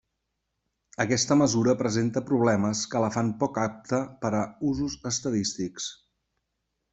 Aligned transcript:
Aquesta 1.03 1.35
mesura 1.41 1.75
presenta 1.81 2.23
problemes 2.29 2.81
que 2.93 3.01
la 3.03 3.11
fan 3.17 3.29
poc 3.45 3.59
apta 3.67 4.01
per 4.25 4.33
a 4.39 4.41
usos 4.71 4.97
estadístics. 5.11 5.93